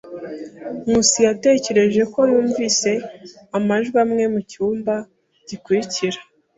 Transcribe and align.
Nkusi 0.81 1.17
yatekereje 1.27 2.01
ko 2.13 2.19
yumvise 2.31 2.91
amajwi 3.57 3.95
amwe 4.05 4.23
mucyumba 4.33 4.93
gikurikira. 5.47 6.19